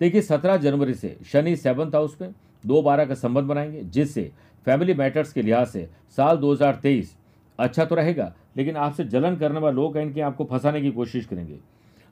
देखिए, 0.00 0.20
सत्रह 0.22 0.56
जनवरी 0.56 0.94
से 0.94 1.16
शनि 1.26 1.56
सेवंथ 1.56 1.94
हाउस 1.94 2.16
में 2.20 2.32
दो 2.64 2.82
बारह 2.82 3.04
का 3.04 3.14
संबंध 3.14 3.46
बनाएँगे, 3.46 3.82
जिससे 3.82 4.30
फैमिली 4.66 4.94
मैटर्स 4.94 5.32
के 5.32 5.42
लिहाज 5.42 5.66
से 5.66 5.88
साल 6.16 6.36
2023 6.36 7.16
अच्छा 7.58 7.84
तो 7.84 7.94
रहेगा, 7.94 8.32
लेकिन 8.56 8.76
आपसे 8.76 9.04
जलन 9.04 9.36
करने 9.36 9.60
वाले 9.60 9.76
लोग 9.76 9.94
कहीं 9.94 10.22
आपको 10.22 10.44
फंसाने 10.44 10.80
की 10.82 10.90
कोशिश 10.90 11.26
करेंगे। 11.26 11.58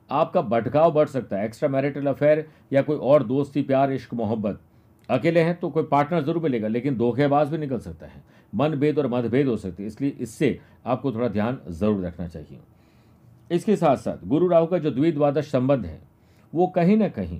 आपका 0.09 0.41
भटकाव 0.43 0.91
बढ़ 0.93 1.07
सकता 1.07 1.37
है 1.37 1.45
एक्स्ट्रा 1.45 1.69
मैरिटल 1.69 2.07
अफेयर 2.07 2.45
या 2.73 2.81
कोई 2.81 2.97
और 2.97 3.23
दोस्ती, 3.23 3.61
प्यार, 3.61 3.91
इश्क, 3.91 4.13
मोहब्बत। 4.13 4.59
अकेले 5.09 5.39
हैं 5.39 5.55
तो 5.59 5.69
कोई 5.69 5.83
पार्टनर 5.83 6.23
ज़रूर 6.23 6.43
मिलेगा, 6.43 6.67
लेकिन 6.67 6.97
धोखेबाज 6.97 7.49
भी 7.49 7.57
निकल 7.57 7.79
सकता 7.79 8.05
है। 8.05 8.23
मन 8.53 8.75
भेद 8.75 8.99
और 8.99 9.07
मतभेद 9.07 9.47
हो 9.47 9.57
सकते 9.57 9.83
हैं, 9.83 9.87
इसलिए 9.87 10.15
इससे 10.19 10.57
आपको 10.85 11.11
थोड़ा 11.11 11.27
ध्यान 11.27 11.59
ज़रूर 11.69 12.05
रखना 12.05 12.27
चाहिए। 12.27 12.59
इसके 13.51 13.75
साथ 13.75 13.97
साथ 13.97 14.27
गुरु 14.27 14.47
राहु 14.47 14.67
का 14.67 14.77
जो 14.77 14.91
द्विद्वादश 14.91 15.51
संबंध 15.51 15.85
है, 15.85 15.99
वो 16.53 16.67
कहीं 16.67 16.97
ना 16.97 17.07
कहीं 17.09 17.39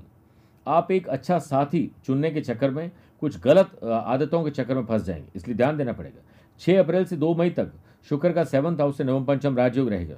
आप 0.70 0.92
एक 0.92 1.08
अच्छा 1.08 1.38
साथी 1.40 1.90
चुनने 2.06 2.32
के 2.32 2.42
चक्कर 2.42 2.72
में, 2.72 2.92
कुछ 3.22 3.40
गलत 3.42 3.84
आदतों 3.84 4.44
के 4.44 4.52
चक्कर 4.52 4.76
में 4.76 4.86
फंस 4.86 5.04
जाएँगे। 5.04 5.32
इसलिए 5.36 5.56
ध्यान 5.58 5.78
देना 5.78 5.94
पड़ेगा। 5.94 6.22
छह 6.62 6.80
अप्रैल 6.80 7.06
से 7.06 7.16
दो 7.18 7.34
मई 7.36 7.50
तक 7.50 7.72
शुक्र 8.10 8.32
का 8.32 8.44
सेवंथ 8.46 8.80
हाउस 8.80 8.98
से 8.98 9.04
नवम 9.04 9.26
पंचम 9.26 9.58
राजयोग 9.58 9.90
रहेगा। 9.90 10.16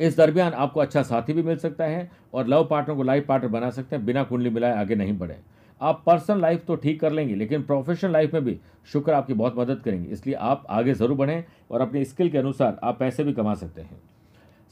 इस 0.00 0.16
दरमियान 0.16 0.52
आपको 0.52 0.80
अच्छा 0.80 1.02
साथी 1.02 1.32
भी 1.32 1.42
मिल 1.42 1.56
सकता 1.58 1.84
है 1.84 2.10
और 2.34 2.46
लव 2.46 2.64
पार्टनर 2.64 2.96
को 2.96 3.02
लाइफ 3.02 3.26
पार्टनर 3.26 3.50
बना 3.50 3.70
सकते 3.70 3.96
हैं, 3.96 4.04
बिना 4.06 4.22
कुंडली 4.22 4.50
मिलाए 4.50 4.76
आगे 4.76 4.94
नहीं 4.94 5.18
बढ़े। 5.18 5.36
आप 5.80 6.02
पर्सनल 6.06 6.40
लाइफ 6.40 6.64
तो 6.66 6.76
ठीक 6.76 7.00
कर 7.00 7.12
लेंगे, 7.12 7.34
लेकिन 7.34 7.62
प्रोफेशनल 7.62 8.12
लाइफ 8.12 8.34
में 8.34 8.44
भी 8.44 8.58
शुक्र 8.92 9.12
आपकी 9.12 9.34
बहुत 9.34 9.58
मदद 9.58 9.80
करेंगे। 9.80 10.08
इसलिए 10.08 10.34
आप 10.36 10.66
आगे 10.70 10.94
ज़रूर 10.94 11.16
बढ़ें 11.16 11.44
और 11.70 11.80
अपनी 11.80 12.04
स्किल 12.04 12.30
के 12.30 12.38
अनुसार 12.38 12.78
आप 12.82 12.98
पैसे 12.98 13.24
भी 13.24 13.32
कमा 13.32 13.54
सकते 13.54 13.80
हैं। 13.80 14.00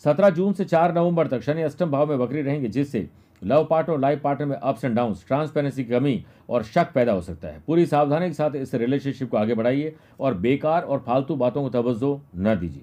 सत्रह 0.04 0.30
जून 0.30 0.52
से 0.52 0.64
चार 0.64 0.94
नवंबर 0.94 1.26
तक 1.26 1.40
शनि 1.40 1.62
अष्टम 1.62 1.90
भाव 1.90 2.08
में 2.08 2.18
बकरी 2.18 2.42
रहेंगे, 2.42 2.68
जिससे 2.68 3.08
लव 3.44 3.64
पार्टनर 3.64 3.98
लाइफ 3.98 4.20
पार्टनर 4.22 4.46
में 4.46 4.56
अप्स 4.56 4.84
एंड 4.84 4.96
डाउन 4.96 5.14
ट्रांसपेरेंसी 5.14 5.84
की 5.84 5.90
कमी 5.90 6.24
और 6.48 6.62
शक 6.62 6.92
पैदा 6.92 7.12
हो 7.12 7.20
सकता 7.20 7.48
है। 7.48 7.62
पूरी 7.66 7.86
सावधानी 7.86 8.26
के 8.26 8.32
साथ 8.32 8.50
इस 8.56 8.74
रिलेशनशिप 8.74 9.30
को 9.30 9.36
आगे 9.36 9.54
बढ़ाइए 9.54 9.96
और 10.20 10.34
बेकार 10.34 10.82
और 10.82 10.98
फालतू 10.98 11.36
बातों 11.36 11.62
को 11.62 11.68
तवज्जो 11.68 12.20
न 12.36 12.54
दीजिए। 12.54 12.82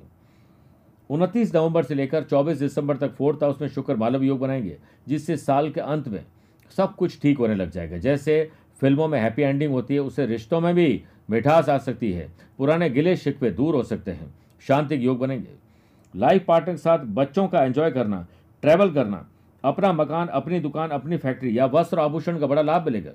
उनतीस 1.09 1.56
नवंबर 1.56 1.83
से 1.83 1.95
लेकर 1.95 2.24
24 2.24 2.59
दिसंबर 2.59 2.98
तक 2.98 3.13
फोर्थ 3.13 3.44
हाउस 3.44 3.62
में 3.62 3.68
शुक्र 3.68 3.95
मालव 3.95 4.24
योग 4.24 4.39
बनाएँगे, 4.39 4.77
जिससे 5.07 5.38
साल 5.38 5.69
के 5.69 5.81
अंत 5.81 6.07
में 6.07 6.25
सब 6.77 6.95
कुछ 6.95 7.21
ठीक 7.21 7.38
होने 7.38 7.56
लग 7.56 7.71
जाएगा। 7.71 7.98
जैसे 7.98 8.51
फ़िल्मों 8.81 9.07
में 9.07 9.19
हैप्पी 9.19 9.42
एंडिंग 9.42 9.71
होती 9.71 9.94
है, 9.94 10.00
उससे 10.00 10.25
रिश्तों 10.25 10.62
में 10.62 10.75
भी 10.75 11.03
मिठास 11.30 11.69
आ 11.69 11.77
सकती 11.77 12.12
है। 12.12 12.30
पुराने 12.57 12.89
गिले 12.89 13.15
शिकवे 13.15 13.51
दूर 13.51 13.75
हो 13.75 13.83
सकते 13.83 14.12
हैं। 14.12 14.33
शांति 14.68 15.06
योग 15.06 15.19
बनेंगे। 15.19 15.50
लाइफ 16.15 16.45
पार्टनर 16.45 16.74
के 16.74 16.77
साथ 16.77 17.00
बच्चों 17.00 17.48
का 17.48 17.63
एंजॉय 17.63 17.92
करना 17.92 18.27
ट्रैवल 18.62 18.94
करना 18.94 19.30
अपना 19.67 19.91
मकान, 19.93 20.27
अपनी 20.29 20.59
दुकान, 20.59 20.89
अपनी 20.91 21.17
फैक्ट्री 21.17 21.57
या 21.57 21.65
वस्त्र 21.67 21.99
आभूषण 21.99 22.39
का 22.39 22.47
बड़ा 22.47 22.61
लाभ 22.63 22.85
मिलेगा। 22.85 23.11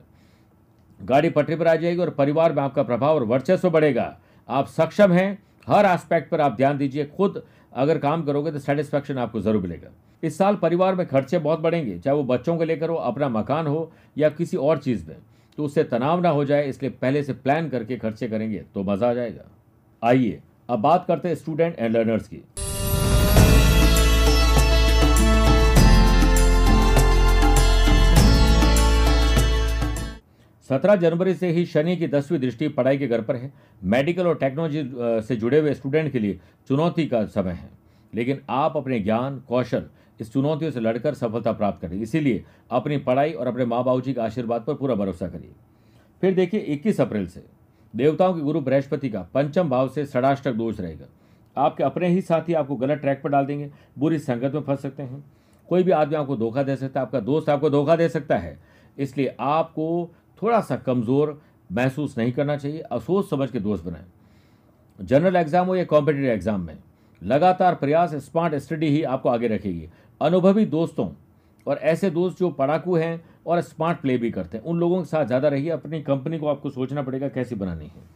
गाड़ी 1.00 1.30
पटरी 1.30 1.56
पर 1.56 1.68
आ 1.68 1.74
जाएगी 1.76 2.00
और 2.00 2.10
परिवार 2.12 2.52
में 2.52 2.62
आपका 2.62 2.82
प्रभाव 2.82 3.14
और 3.14 3.24
वर्चस्व 3.24 3.70
बढ़ेगा। 3.70 4.14
आप 4.48 4.66
सक्षम 4.68 5.12
हैं, 5.12 5.38
हर 5.66 5.86
एस्पेक्ट 5.86 6.30
पर 6.30 6.40
आप 6.40 6.56
ध्यान 6.56 6.78
दीजिए। 6.78 7.04
खुद 7.06 7.42
अगर 7.74 7.98
काम 7.98 8.22
करोगे 8.22 8.52
तो 8.52 8.58
सेटिस्फैक्शन 8.58 9.18
आपको 9.18 9.40
ज़रूर 9.40 9.62
मिलेगा। 9.62 9.90
इस 10.22 10.36
साल 10.38 10.56
परिवार 10.56 10.94
में 10.94 11.06
खर्चे 11.06 11.38
बहुत 11.40 11.60
बढ़ेंगे, 11.60 11.98
चाहे 11.98 12.16
वो 12.16 12.22
बच्चों 12.24 12.56
को 12.56 12.64
लेकर 12.64 12.90
हो, 12.90 12.96
अपना 12.96 13.28
मकान 13.30 13.66
हो 13.66 13.90
या 14.18 14.28
किसी 14.30 14.56
और 14.56 14.78
चीज़ 14.78 15.08
में। 15.08 15.16
तो 15.58 15.64
उससे 15.64 15.84
तनाव 15.84 16.20
ना 16.20 16.28
हो 16.30 16.44
जाए, 16.44 16.68
इसलिए 16.68 16.90
पहले 16.92 17.22
से 17.22 17.32
प्लान 17.34 17.68
करके 17.68 17.96
खर्चे 17.96 18.28
करेंगे 18.28 18.64
तो 18.74 18.82
मज़ा 18.82 19.10
आ 19.10 19.14
जाएगा। 19.14 19.50
आइए, 20.02 20.40
अब 20.68 20.80
बात 20.80 21.04
करते 21.06 21.28
हैं 21.28 21.34
स्टूडेंट 21.34 21.78
एंड 21.78 21.96
लर्नर्स 21.96 22.28
की। 22.28 22.42
सत्रह 30.72 30.94
जनवरी 30.96 31.32
से 31.34 31.48
ही 31.50 31.64
शनि 31.66 31.96
की 31.96 32.06
दसवीं 32.08 32.38
दृष्टि 32.40 32.68
पढ़ाई 32.68 32.98
के 32.98 33.06
घर 33.06 33.22
पर 33.22 33.36
है। 33.36 33.52
मेडिकल 33.84 34.26
और 34.26 34.34
टेक्नोलॉजी 34.34 34.82
से 35.26 35.36
जुड़े 35.36 35.58
हुए 35.58 35.74
स्टूडेंट 35.74 36.10
के 36.12 36.18
लिए 36.18 36.38
चुनौती 36.68 37.06
का 37.06 37.24
समय 37.26 37.52
है। 37.52 37.68
लेकिन 38.12 38.40
आप 38.50 38.76
अपने 38.76 39.00
ज्ञान, 39.00 39.38
कौशल 39.48 39.84
इस 40.20 40.32
चुनौतियों 40.32 40.70
से 40.70 40.80
लड़कर 40.80 41.14
सफलता 41.14 41.52
प्राप्त 41.52 41.80
करें। 41.82 42.00
इसीलिए 42.00 42.44
अपनी 42.70 42.96
पढ़ाई 42.98 43.32
और 43.32 43.46
अपने 43.46 43.64
माँ 43.64 43.82
बाबू 43.84 44.00
जी 44.00 44.12
के 44.14 44.20
आशीर्वाद 44.20 44.64
पर 44.64 44.74
पूरा 44.74 44.94
भरोसा 44.94 45.28
करिए। 45.28 45.52
फिर 46.22 46.34
देखिए 46.34 46.60
21 46.60 47.00
अप्रैल 47.00 47.26
से 47.26 47.44
देवताओं 47.94 48.34
के 48.34 48.40
गुरु 48.40 48.60
बृहस्पति 48.60 49.08
का 49.10 49.26
पंचम 49.34 49.68
भाव 49.68 49.88
से 49.88 50.06
षडाष्टक 50.06 50.52
दोष 50.52 50.80
रहेगा। 50.80 51.06
आपके 51.56 51.84
अपने 51.84 52.08
ही 52.08 52.20
साथी 52.20 52.52
आपको 52.54 52.76
गलत 52.76 52.98
ट्रैक 52.98 53.22
पर 53.22 53.30
डाल 53.30 53.46
देंगे, 53.46 53.70
बुरी 53.98 54.18
संगत 54.18 54.54
में 54.54 54.62
फंस 54.62 54.82
सकते 54.82 55.02
हैं। 55.02 55.24
कोई 55.68 55.82
भी 55.82 55.90
आदमी 55.90 56.14
आपको 56.14 56.36
धोखा 56.36 56.62
दे 56.62 56.76
सकता 56.76 57.00
है, 57.00 57.06
आपका 57.06 57.20
दोस्त 57.20 57.48
आपको 57.48 57.70
धोखा 57.70 57.96
दे 57.96 58.08
सकता 58.08 58.36
है। 58.36 58.58
इसलिए 58.98 59.34
आपको 59.40 60.14
थोड़ा 60.42 60.60
सा 60.60 60.76
कमज़ोर 60.76 61.40
महसूस 61.70 62.16
नहीं 62.18 62.32
करना 62.32 62.56
चाहिए, 62.56 62.80
अफसोस 62.80 63.30
समझ 63.30 63.50
के 63.50 63.60
दोस्त 63.60 63.84
बनाएँ। 63.84 64.04
जनरल 64.98 65.36
एग्ज़ाम 65.36 65.66
हो 65.66 65.76
या 65.76 65.84
कॉम्पिटेटिव 65.84 66.30
एग्ज़ाम 66.30 66.60
में, 66.60 66.78
लगातार 67.22 67.74
प्रयास 67.74 68.14
स्मार्ट 68.24 68.54
स्टडी 68.54 68.88
ही 68.88 69.02
आपको 69.04 69.28
आगे 69.28 69.48
रखेगी। 69.48 69.88
अनुभवी 70.20 70.64
दोस्तों 70.66 71.08
और 71.66 71.78
ऐसे 71.78 72.10
दोस्त 72.10 72.38
जो 72.38 72.50
पढ़ाकू 72.50 72.96
हैं 72.96 73.22
और 73.46 73.60
स्मार्ट 73.60 74.00
प्ले 74.00 74.16
भी 74.18 74.30
करते 74.30 74.56
हैं, 74.56 74.64
उन 74.64 74.78
लोगों 74.78 74.98
के 74.98 75.04
साथ 75.04 75.24
ज़्यादा 75.26 75.48
रहिए, 75.48 75.70
अपनी 75.70 76.02
कंपनी 76.02 76.38
को 76.38 76.46
आपको 76.46 76.70
सोचना 76.70 77.02
पड़ेगा 77.02 77.28
कैसी 77.28 77.54
बनानी 77.54 77.84
है। 77.84 78.10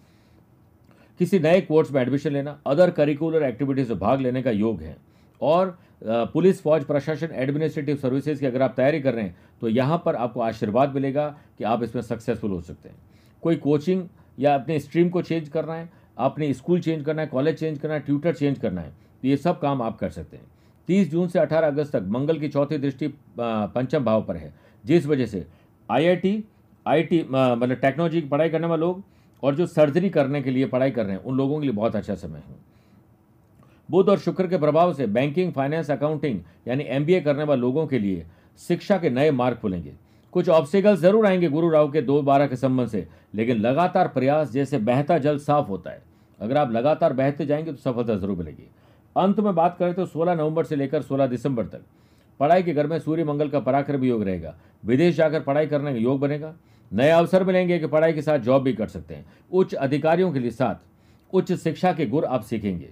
किसी 1.21 1.39
नए 1.39 1.61
कोर्स 1.61 1.91
में 1.93 2.01
एडमिशन 2.03 2.33
लेना 2.33 2.59
अदर 2.67 2.91
करिकुलर 2.91 3.43
एक्टिविटीज़ 3.43 3.89
में 3.89 3.99
भाग 3.99 4.21
लेने 4.21 4.43
का 4.43 4.51
योग 4.51 4.81
है 4.81 4.97
और 5.41 5.79
पुलिस, 6.03 6.61
फौज, 6.63 6.85
प्रशासन 6.85 7.33
एडमिनिस्ट्रेटिव 7.35 7.97
सर्विसेज़ 7.97 8.41
की 8.41 8.47
अगर 8.47 8.63
आप 8.63 8.75
तैयारी 8.77 9.01
कर 9.01 9.15
रहे 9.15 9.25
हैं 9.25 9.37
तो 9.61 9.69
यहाँ 9.69 10.03
पर 10.05 10.17
आपको 10.17 10.41
आशीर्वाद 10.43 10.95
मिलेगा 10.95 11.29
कि 11.59 11.65
आप 11.65 11.83
इसमें 11.83 12.03
सक्सेसफुल 12.05 12.51
हो 12.51 12.61
सकते 12.63 12.89
हैं। 12.89 12.97
कोई 13.43 13.57
कोचिंग 13.59 14.03
या 14.39 14.55
अपने 14.55 14.79
स्ट्रीम 14.81 15.09
को 15.09 15.23
चेंज 15.23 15.49
करना 15.49 15.75
है, 15.75 15.89
अपने 16.19 16.53
स्कूल 16.55 16.81
चेंज 16.81 17.05
करना 17.05 17.23
है 17.23 17.29
कॉलेज 17.29 17.59
चेंज 17.59 17.79
करना 17.79 17.95
है 17.95 18.01
ट्यूटर 18.01 18.35
चेंज 18.35 18.59
करना 18.59 18.81
है 18.81 18.91
तो 18.91 19.29
ये 19.29 19.37
सब 19.39 19.61
काम 19.61 19.83
आप 19.83 19.99
कर 19.99 20.11
सकते 20.11 20.37
हैं। 20.37 20.45
तीस 20.89 21.11
जून 21.11 21.29
से 21.29 21.39
अठारह 21.39 21.67
अगस्त 21.67 21.93
तक 21.93 22.03
मंगल 22.09 22.39
की 22.39 22.49
चौथी 22.49 22.79
दृष्टि 22.79 23.09
पंचम 23.39 24.05
भाव 24.05 24.23
पर 24.25 24.37
है, 24.37 24.53
जिस 24.85 25.07
वजह 25.07 25.27
से 25.27 25.47
I 25.89 26.07
I 26.07 26.17
T 26.17 26.43
I 26.87 27.03
T 27.03 27.23
मतलब 27.23 27.75
टेक्नोलॉजी 27.75 28.21
की 28.21 28.29
पढ़ाई 28.29 28.49
करने 28.49 28.67
वाले 28.67 28.81
लोग 28.81 29.03
और 29.43 29.55
जो 29.55 29.67
सर्जरी 29.69 30.11
करने 30.11 30.43
के 30.43 30.51
लिए 30.51 30.67
पढ़ाई 30.67 30.91
कर 30.91 31.05
रहे 31.05 31.17
हैं, 31.17 31.23
उन 31.23 31.37
लोगों 31.37 31.59
के 31.61 31.67
लिए 31.67 31.75
बहुत 31.75 31.97
अच्छा 31.97 32.15
समय 32.17 32.39
है। 32.39 32.55
बुध 33.89 34.09
और 34.09 34.19
शुक्र 34.19 34.47
के 34.47 34.59
प्रभाव 34.59 34.93
से 34.95 35.07
बैंकिंग, 35.07 35.53
फाइनेंस, 35.53 35.91
अकाउंटिंग, 35.91 36.41
यानी 36.69 36.85
एमबीए 36.87 37.21
करने 37.21 37.45
वाले 37.45 37.61
लोगों 37.61 37.87
के 37.87 37.99
लिए 37.99 38.27
शिक्षा 38.61 38.99
के 38.99 39.11
नए 39.11 39.31
मार्ग 39.31 39.57
खुलेंगे। 39.57 39.93
कुछ 40.33 40.49
ऑब्स्टिकल्स 40.49 41.01
ज़रूर 41.01 41.27
आएँगे 41.27 41.49
गुरु 41.49 41.69
राहु 41.71 41.89
के 41.89 42.03
दो 42.03 42.21
बारह 42.23 42.47
के 42.47 42.57
संबंध 42.57 42.89
से, 42.89 43.07
लेकिन 43.35 43.57
लगातार 43.57 44.09
प्रयास 44.09 44.51
जैसे 44.53 44.79
बहता 44.79 45.19
जल 45.19 45.39
साफ़ 45.39 45.69
होता 45.69 45.91
है। 45.91 46.03
अगर 46.41 46.57
आप 46.57 46.73
लगातार 46.73 47.13
बहते 47.13 47.47
जाएँगे 47.47 47.73
तो 47.73 47.79
सफलता 47.81 48.17
ज़रूर 48.17 48.37
मिलेगी। 48.39 48.69
अंत 49.17 49.41
में 49.41 49.55
बात 49.55 49.77
करें 49.79 49.95
तो 49.95 50.07
16 50.07 50.35
नवंबर 50.35 50.65
से 50.65 50.77
लेकर 50.77 51.03
16 51.03 51.27
दिसंबर 51.27 51.67
तक, 51.67 51.81
पढ़ाई 52.41 52.63
के 52.63 52.73
घर 52.73 52.87
में 52.87 52.99
सूर्य 52.99 53.25
मंगल 53.25 53.49
का 53.49 53.61
पराक्रम 53.61 54.05
योग 54.05 54.23
रहेगा। 54.23 54.55
विदेश 54.85 55.15
जाकर 55.17 55.41
पढ़ाई 55.41 55.67
करने 55.67 55.93
का 55.93 55.99
योग 55.99 56.21
बनेगा। 56.21 56.55
नए 56.91 57.11
अवसर 57.11 57.45
मिलेंगे 57.45 57.79
कि 57.79 57.87
पढ़ाई 57.87 58.13
के 58.13 58.23
साथ 58.23 58.39
जॉब 58.39 58.63
भी 58.63 58.73
कर 58.73 58.87
सकते 58.87 59.15
हैं। 59.15 59.25
उच्च 59.53 59.75
अधिकारियों 59.75 60.33
के 60.33 60.39
लिए 60.39 60.51
साथ 60.51 61.35
उच्च 61.35 61.53
शिक्षा 61.53 61.93
के 61.93 62.07
गुर 62.07 62.25
आप 62.25 62.43
सीखेंगे। 62.43 62.89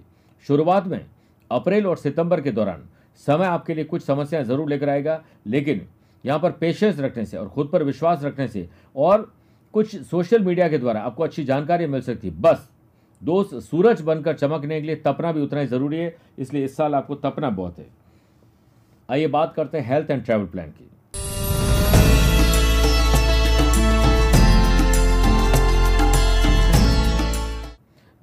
शुरुआत 0.47 0.87
में 0.87 1.05
अप्रैल 1.51 1.87
और 1.87 1.97
सितंबर 1.97 2.41
के 2.41 2.51
दौरान 2.51 2.87
समय 3.27 3.45
आपके 3.45 3.73
लिए 3.73 3.83
कुछ 3.83 4.01
समस्याएँ 4.03 4.43
ज़रूर 4.45 4.69
लेकर 4.69 4.89
आएगा, 4.89 5.21
लेकिन 5.47 5.87
यहाँ 6.23 6.39
पर 6.39 6.51
पेशेंस 6.51 6.99
रखने 6.99 7.25
से 7.25 7.37
और 7.37 7.49
खुद 7.49 7.69
पर 7.69 7.83
विश्वास 7.83 8.23
रखने 8.23 8.47
से 8.47 8.67
और 8.95 9.31
कुछ 9.73 9.95
सोशल 10.01 10.43
मीडिया 10.43 10.67
के 10.69 10.77
द्वारा 10.77 11.01
आपको 11.01 11.23
अच्छी 11.23 11.43
जानकारी 11.43 11.87
मिल 11.87 12.01
सकती 12.01 12.27
है। 12.27 12.41
बस, 12.41 12.69
दोस्त 13.21 13.55
सूरज 13.59 14.01
बनकर 14.01 14.33
चमकने 14.33 14.79
के 14.81 14.87
लिए 14.87 14.95
तपना 14.97 15.31
भी 15.31 15.41
उतना 15.41 15.59
ही 15.59 15.67
ज़रूरी 15.67 15.97
है, 15.97 16.15
इसलिए 16.39 16.65
इस 16.65 16.75
साल 16.77 16.95
आपको 16.95 17.15
तपना 17.15 17.49
बहुत 17.51 17.79
है। 17.79 17.85
आइए 19.09 19.27
बात 19.27 19.53
करते 19.53 19.77
हैं 19.77 19.87
हेल्थ 19.87 20.11
एंड 20.11 20.23
ट्रैवल 20.25 20.45
प्लान 20.45 20.69
की। 20.69 20.89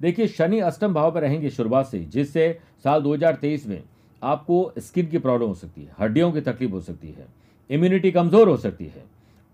देखिए, 0.03 0.27
शनि 0.27 0.59
अष्टम 0.59 0.93
भाव 0.93 1.11
पर 1.11 1.21
रहेंगे 1.21 1.49
शुरुआत 1.49 1.85
से 1.85 1.99
जिससे 2.03 2.57
साल 2.83 3.01
2023 3.01 3.65
में 3.67 3.81
आपको 4.21 4.73
स्किन 4.77 5.07
की 5.07 5.17
प्रॉब्लम 5.17 5.47
हो 5.47 5.53
सकती 5.53 5.81
है, 5.81 5.91
हड्डियों 5.99 6.31
की 6.31 6.41
तकलीफ़ 6.41 6.71
हो 6.71 6.81
सकती 6.81 7.07
है 7.09 7.27
इम्यूनिटी 7.69 8.11
कमज़ोर 8.11 8.49
हो 8.49 8.57
सकती 8.57 8.85
है, 8.85 9.03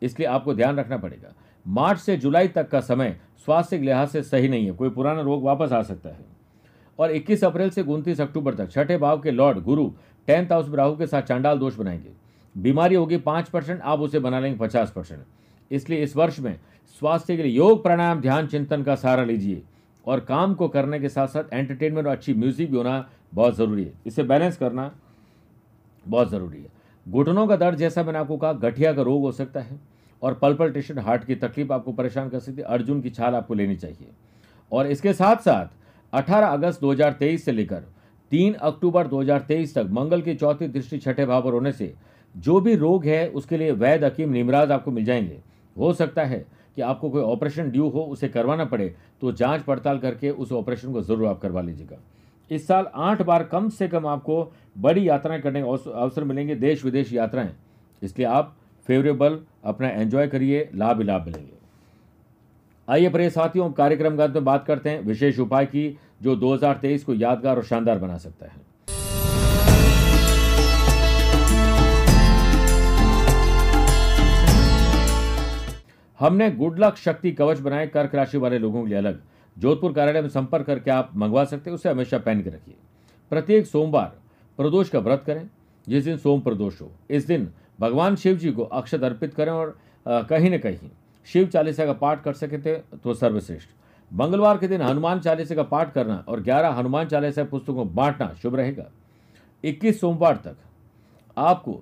इसलिए 0.01 0.27
आपको 0.27 0.53
ध्यान 0.53 0.77
रखना 0.77 0.97
पड़ेगा। 0.97 1.33
मार्च 1.65 1.99
से 1.99 2.17
जुलाई 2.17 2.47
तक 2.47 2.69
का 2.69 2.79
समय 2.81 3.15
स्वास्थ्य 3.45 3.77
के 3.77 3.85
लिहाज 3.85 4.07
से 4.07 4.23
सही 4.23 4.47
नहीं 4.47 4.65
है, 4.65 4.71
कोई 4.71 4.89
पुराना 4.89 5.21
रोग 5.21 5.43
वापस 5.43 5.71
आ 5.71 5.81
सकता 5.83 6.09
है। 6.09 6.25
और 6.99 7.11
21 7.11 7.43
अप्रैल 7.43 7.69
से 7.69 7.81
उनतीस 7.81 8.21
अक्टूबर 8.21 8.55
तक 8.55 8.71
छठे 8.71 8.97
भाव 8.97 9.21
के 9.21 9.31
लॉर्ड, 9.31 9.59
गुरु, 9.59 9.91
टेंथ 10.27 10.51
हाउस 10.51 10.69
राहु 10.69 10.95
के 10.97 11.07
साथ 11.07 11.21
चांडाल 11.21 11.59
दोष 11.59 11.75
बनाएँगे। 11.75 12.11
बीमारी 12.55 12.95
होगी 12.95 13.17
पाँच 13.19 13.49
परसेंट, 13.49 13.81
आप 13.81 13.99
उसे 13.99 14.19
बना 14.19 14.39
लेंगे 14.39 14.57
पचास 14.57 14.91
परसेंट। 14.91 15.23
इसलिए 15.71 16.03
इस 16.03 16.15
वर्ष 16.15 16.39
में 16.39 16.59
स्वास्थ्य 17.01 17.35
के 17.37 17.43
लिए 17.43 17.51
योग, 17.51 17.81
प्राणायाम, 17.83 18.21
ध्यान, 18.21 18.47
चिंतन 18.47 18.83
का 18.83 18.95
सहारा 18.95 19.23
लीजिए। 19.23 19.61
और 20.09 20.19
काम 20.19 20.53
को 20.53 20.67
करने 20.67 20.99
के 20.99 21.09
साथ 21.09 21.27
साथ 21.27 21.53
एंटरटेनमेंट 21.53 22.07
और 22.07 22.13
अच्छी 22.13 22.33
म्यूज़िक 22.33 22.71
भी 22.71 22.77
होना 22.77 23.09
बहुत 23.33 23.55
ज़रूरी 23.55 23.83
है। 23.83 23.93
इसे 24.05 24.23
बैलेंस 24.23 24.57
करना 24.57 24.91
बहुत 26.05 26.29
ज़रूरी 26.29 26.57
है। 26.57 26.67
घुटनों 27.07 27.47
का 27.47 27.55
दर्द, 27.55 27.77
जैसा 27.77 28.03
मैंने 28.03 28.19
आपको 28.19 28.37
कहा, 28.37 28.53
गठिया 28.53 28.93
का 28.93 29.01
रोग 29.01 29.21
हो 29.21 29.31
सकता 29.31 29.59
है 29.59 29.79
और 30.21 30.33
पल्पल्टेशन 30.33 30.97
हार्ट 30.99 31.23
की 31.23 31.35
तकलीफ़ 31.35 31.73
आपको 31.73 31.91
परेशान 31.91 32.29
कर 32.29 32.39
सकती 32.39 32.61
है। 32.61 32.67
अर्जुन 32.67 33.01
की 33.01 33.09
छाल 33.09 33.35
आपको 33.35 33.53
लेनी 33.53 33.75
चाहिए। 33.75 34.07
और 34.71 34.87
इसके 34.87 35.13
साथ 35.13 35.35
साथ 35.35 35.67
18 36.13 36.47
अगस्त 36.47 36.81
2023 36.81 37.45
से 37.45 37.51
लेकर 37.51 37.83
3 38.31 38.53
अक्टूबर 38.53 39.07
2023 39.07 39.75
तक 39.75 39.87
मंगल 39.91 40.21
की 40.21 40.35
चौथी 40.35 40.67
दृष्टि 40.67 40.97
छठे 40.97 41.25
भाव 41.25 41.43
पर 41.43 41.53
होने 41.53 41.71
से 41.71 41.93
जो 42.35 42.59
भी 42.61 42.75
रोग 42.75 43.05
है, 43.05 43.27
उसके 43.29 43.57
लिए 43.57 43.71
वैद 43.71 44.03
हकीम 44.03 44.29
निमराज 44.29 44.71
आपको 44.71 44.91
मिल 44.91 45.05
जाएँगे। 45.05 45.39
हो 45.79 45.91
सकता 45.93 46.23
है 46.23 46.45
कि 46.75 46.81
आपको 46.81 47.09
कोई 47.09 47.21
ऑपरेशन 47.23 47.69
ड्यू 47.71 47.87
हो, 47.89 48.01
उसे 48.01 48.27
करवाना 48.29 48.65
पड़े 48.65 48.93
तो 49.21 49.31
जाँच 49.31 49.61
पड़ताल 49.63 49.99
करके 49.99 50.29
उस 50.31 50.51
ऑपरेशन 50.53 50.91
को 50.93 51.01
ज़रूर 51.01 51.27
आप 51.27 51.39
करवा 51.41 51.61
लीजिएगा। 51.61 51.97
इस 52.51 52.67
साल 52.67 52.87
आठ 52.95 53.21
बार 53.21 53.43
कम 53.43 53.69
से 53.69 53.87
कम 53.87 54.07
आपको 54.07 54.51
बड़ी 54.77 55.07
यात्राएँ 55.09 55.41
करने 55.41 55.61
के 55.61 55.91
अवसर 55.91 56.23
मिलेंगे 56.23 56.55
देश 56.57 56.85
विदेश 56.85 57.13
यात्राएँ। 57.13 57.55
इसलिए 58.01 58.27
आप 58.27 58.55
फेवरेबल 58.87 59.39
अपना 59.63 59.89
एंजॉय 59.89 60.27
करिए 60.27 60.69
लाभ 60.75 61.01
लाभ 61.01 61.25
मिलेंगे। 61.25 61.57
आइए 62.87 63.09
प्रिय 63.09 63.29
साथियों, 63.29 63.71
कार्यक्रम 63.71 64.13
में 64.13 64.43
बात 64.43 64.65
करते 64.65 64.89
हैं। 64.89 65.01
विशेष 65.01 65.39
उपाय 65.39 65.65
की 65.65 65.97
जो 66.21 66.35
2023 66.35 67.03
को 67.03 67.13
यादगार 67.13 67.57
और 67.57 67.63
शानदार 67.63 67.99
बना 67.99 68.17
सकता 68.17 68.45
है। 68.45 68.68
हमने 76.19 76.49
गुड 76.51 76.79
लक 76.79 76.95
शक्ति 76.97 77.31
कवच 77.31 77.59
बनाए, 77.59 77.87
कर्क 77.87 78.15
राशि 78.15 78.37
वाले 78.37 78.57
लोगों 78.59 78.83
के 78.83 78.89
लिए 78.89 78.97
अलग। 78.97 79.21
जोधपुर 79.57 79.93
कार्यालय 79.93 80.21
में 80.21 80.29
संपर्क 80.29 80.65
करके 80.65 80.91
आप 80.91 81.11
मंगवा 81.15 81.43
सकते 81.45 81.69
हैं, 81.69 81.75
उसे 81.75 81.89
हमेशा 81.89 82.17
पहन 82.17 82.41
के 82.41 82.49
रखिए। 82.49 82.75
प्रत्येक 83.31 83.67
सोमवार 83.67 84.13
प्रदोष 84.59 84.89
का 84.89 84.99
व्रत 84.99 85.23
करें, 85.25 85.49
जिस 85.87 86.03
दिन 86.03 86.17
सोम 86.17 86.41
प्रदोष 86.41 86.81
हो। 86.81 86.91
इस 87.09 87.27
दिन 87.27 87.49
भगवान 87.79 88.15
शिव 88.15 88.37
जी 88.37 88.51
को 88.51 88.63
अक्षत 88.63 89.03
अर्पित 89.03 89.33
करें 89.33 89.51
और 89.51 89.77
कहीं 90.05 90.49
न 90.51 90.57
कहीं 90.57 90.89
शिव 91.27 91.47
चालीसा 91.47 91.85
का 91.85 91.93
पाठ 91.93 92.23
कर 92.23 92.33
सके 92.33 92.57
थे 92.57 92.75
तो 92.75 93.13
सर्वश्रेष्ठ। 93.13 93.69
मंगलवार 94.11 94.57
के 94.57 94.67
दिन 94.67 94.81
हनुमान 94.81 95.19
चालीसा 95.19 95.55
का 95.55 95.63
पाठ 95.63 95.93
करना 95.93 96.23
और 96.27 96.41
11 96.41 96.69
हनुमान 96.69 97.07
चालीसा 97.07 97.43
पुस्तकों 97.43 97.87
बांटना 97.95 98.33
शुभ 98.33 98.55
रहेगा। 98.55 98.85
21 99.63 99.99
सोमवार 100.01 100.35
तक 100.35 100.55
आपको 101.37 101.79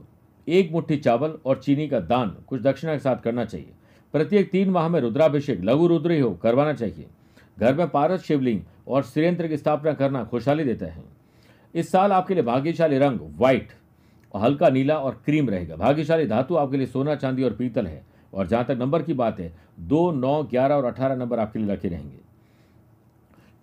एक 0.48 0.72
मुट्ठी 0.72 0.98
चावल 0.98 1.38
और 1.46 1.58
चीनी 1.58 1.88
का 1.88 2.00
दान 2.01 2.36
कुछ 2.48 2.62
दक्षिणा 2.62 2.94
के 2.94 3.00
साथ 3.00 3.17
करना 3.17 3.46
चाहिए। 3.46 3.72
प्रत्येक 4.14 4.52
तीन 4.52 4.70
माह 4.70 4.88
में 4.90 5.00
रुद्राभिषेक 5.00 5.62
लघु 5.64 5.88
रुद्र 5.88 6.12
ही 6.12 6.20
हो, 6.20 6.32
करवाना 6.34 6.74
चाहिए। 6.74 7.06
घर 7.60 7.76
में 7.76 7.90
पारस 7.90 8.24
शिवलिंग 8.24 8.62
और 8.88 9.04
श्रेयंत्र 9.04 9.48
की 9.48 9.58
स्थापना 9.58 9.94
करना 9.94 10.24
खुशहाली 10.24 10.64
देता 10.64 10.86
है। 10.86 11.04
इस 11.76 11.92
साल 11.92 12.12
आपके 12.12 12.34
लिए 12.34 12.44
भाग्यशाली 12.44 12.98
रंग 12.98 13.20
व्हाइट 13.22 13.68
और 14.34 14.42
हल्का 14.42 14.70
नीला 14.70 14.98
और 14.98 15.22
क्रीम 15.26 15.50
रहेगा। 15.50 15.76
भाग्यशाली 15.76 16.26
धातु 16.26 16.56
आपके 16.56 16.78
लिए 16.78 16.88
सोना, 16.88 17.16
चांदी 17.16 17.44
और 17.44 17.54
पीतल 17.54 17.88
है 17.88 18.06
और 18.34 18.48
जहाँ 18.48 18.66
तक 18.66 18.72
नंबर 18.72 19.02
की 19.02 19.14
बात 19.14 19.40
है, 19.40 19.54
दो, 19.80 20.12
नौ, 20.12 20.44
ग्यारह 20.44 20.76
और 20.76 20.86
अठारह 20.86 21.16
नंबर 21.16 21.40
आपके 21.40 21.60
लिए 21.60 21.74
रखे 21.74 21.88
रहेंगे। 21.88 22.18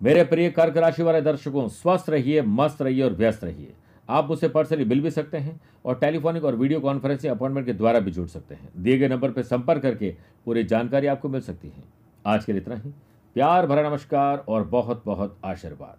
मेरे 0.03 0.23
प्रिय 0.23 0.49
कर्क 0.49 0.77
राशि 0.77 1.03
वाले 1.03 1.21
दर्शकों, 1.21 1.67
स्वस्थ 1.67 2.09
रहिए, 2.09 2.41
मस्त 2.41 2.81
रहिए 2.81 3.03
और 3.03 3.13
व्यस्त 3.13 3.43
रहिए। 3.43 3.73
आप 4.09 4.29
मुझसे 4.29 4.49
पर्सनली 4.49 4.85
मिल 4.85 5.01
भी 5.01 5.11
सकते 5.11 5.37
हैं 5.37 5.61
और 5.85 5.95
टेलीफोनिक 5.95 6.43
और 6.43 6.55
वीडियो 6.55 6.79
कॉन्फ्रेंसिंग 6.79 7.33
अपॉइंटमेंट 7.33 7.65
के 7.65 7.73
द्वारा 7.73 7.99
भी 7.99 8.11
जुड़ 8.11 8.27
सकते 8.27 8.55
हैं। 8.55 8.69
दिए 8.77 8.97
गए 8.97 9.07
नंबर 9.07 9.31
पर 9.31 9.41
संपर्क 9.41 9.81
करके 9.81 10.15
पूरी 10.45 10.63
जानकारी 10.63 11.07
आपको 11.07 11.29
मिल 11.29 11.41
सकती 11.41 11.67
है। 11.67 11.83
आज 12.25 12.45
के 12.45 12.51
लिए 12.51 12.61
इतना 12.61 12.75
ही। 12.75 12.89
प्यार 13.35 13.67
भरा 13.67 13.89
नमस्कार 13.89 14.37
और 14.37 14.63
बहुत 14.63 15.03
बहुत 15.05 15.37
आशीर्वाद। 15.45 15.97